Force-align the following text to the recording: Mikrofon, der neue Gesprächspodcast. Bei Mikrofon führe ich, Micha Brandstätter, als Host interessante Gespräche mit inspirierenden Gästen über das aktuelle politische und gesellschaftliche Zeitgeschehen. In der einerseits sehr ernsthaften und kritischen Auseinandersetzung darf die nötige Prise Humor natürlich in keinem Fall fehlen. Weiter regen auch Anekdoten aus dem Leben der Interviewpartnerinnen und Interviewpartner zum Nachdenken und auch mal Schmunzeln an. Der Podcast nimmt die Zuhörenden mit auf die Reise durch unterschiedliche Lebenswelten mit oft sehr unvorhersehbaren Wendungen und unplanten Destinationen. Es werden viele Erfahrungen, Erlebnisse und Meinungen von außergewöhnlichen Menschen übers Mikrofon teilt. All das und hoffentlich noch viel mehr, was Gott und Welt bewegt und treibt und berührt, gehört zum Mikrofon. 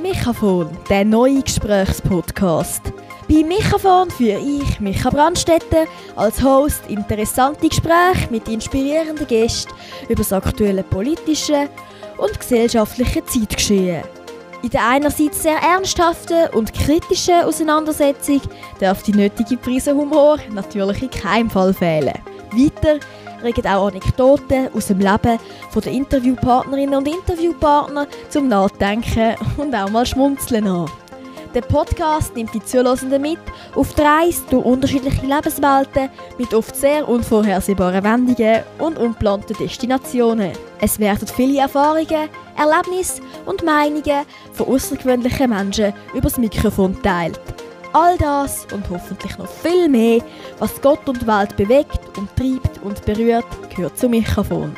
Mikrofon, 0.00 0.70
der 0.88 1.04
neue 1.04 1.42
Gesprächspodcast. 1.42 2.92
Bei 3.28 3.44
Mikrofon 3.44 4.10
führe 4.10 4.40
ich, 4.40 4.80
Micha 4.80 5.10
Brandstätter, 5.10 5.84
als 6.16 6.42
Host 6.42 6.82
interessante 6.88 7.68
Gespräche 7.68 8.28
mit 8.30 8.48
inspirierenden 8.48 9.26
Gästen 9.26 9.72
über 10.04 10.14
das 10.14 10.32
aktuelle 10.32 10.82
politische 10.82 11.68
und 12.18 12.38
gesellschaftliche 12.38 13.24
Zeitgeschehen. 13.24 14.02
In 14.62 14.70
der 14.70 14.88
einerseits 14.88 15.42
sehr 15.42 15.58
ernsthaften 15.58 16.48
und 16.54 16.72
kritischen 16.72 17.42
Auseinandersetzung 17.42 18.40
darf 18.80 19.02
die 19.02 19.12
nötige 19.12 19.56
Prise 19.56 19.94
Humor 19.94 20.38
natürlich 20.52 21.02
in 21.02 21.10
keinem 21.10 21.50
Fall 21.50 21.74
fehlen. 21.74 22.18
Weiter 22.52 22.98
regen 23.42 23.66
auch 23.66 23.88
Anekdoten 23.88 24.68
aus 24.74 24.86
dem 24.86 24.98
Leben 24.98 25.38
der 25.74 25.92
Interviewpartnerinnen 25.92 26.94
und 26.94 27.08
Interviewpartner 27.08 28.06
zum 28.28 28.48
Nachdenken 28.48 29.34
und 29.56 29.74
auch 29.74 29.90
mal 29.90 30.06
Schmunzeln 30.06 30.66
an. 30.66 30.90
Der 31.54 31.60
Podcast 31.60 32.34
nimmt 32.34 32.54
die 32.54 32.64
Zuhörenden 32.64 33.20
mit 33.20 33.38
auf 33.74 33.92
die 33.92 34.00
Reise 34.00 34.42
durch 34.48 34.64
unterschiedliche 34.64 35.26
Lebenswelten 35.26 36.08
mit 36.38 36.54
oft 36.54 36.74
sehr 36.74 37.06
unvorhersehbaren 37.06 38.02
Wendungen 38.02 38.62
und 38.78 38.98
unplanten 38.98 39.56
Destinationen. 39.58 40.52
Es 40.80 40.98
werden 40.98 41.28
viele 41.28 41.60
Erfahrungen, 41.60 42.30
Erlebnisse 42.56 43.20
und 43.44 43.62
Meinungen 43.64 44.24
von 44.52 44.66
außergewöhnlichen 44.66 45.50
Menschen 45.50 45.92
übers 46.14 46.38
Mikrofon 46.38 46.96
teilt. 47.02 47.38
All 47.92 48.16
das 48.16 48.66
und 48.72 48.88
hoffentlich 48.88 49.36
noch 49.36 49.48
viel 49.48 49.88
mehr, 49.88 50.22
was 50.58 50.80
Gott 50.80 51.06
und 51.08 51.26
Welt 51.26 51.56
bewegt 51.56 52.00
und 52.16 52.34
treibt 52.36 52.82
und 52.82 53.04
berührt, 53.04 53.44
gehört 53.74 53.98
zum 53.98 54.12
Mikrofon. 54.12 54.74